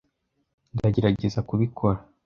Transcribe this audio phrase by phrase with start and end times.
[0.75, 1.99] Ndagerageza kubikora.